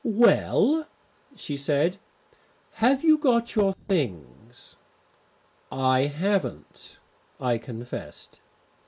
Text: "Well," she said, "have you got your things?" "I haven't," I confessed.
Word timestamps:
"Well," 0.03 0.87
she 1.35 1.55
said, 1.55 1.97
"have 2.81 3.03
you 3.03 3.19
got 3.19 3.53
your 3.55 3.73
things?" 3.87 4.75
"I 5.71 6.05
haven't," 6.07 6.97
I 7.39 7.59
confessed. 7.59 8.39